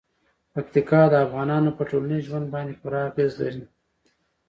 [0.53, 3.63] پکتیکا د افغانانو په ټولنیز ژوند باندې پوره اغېز لري.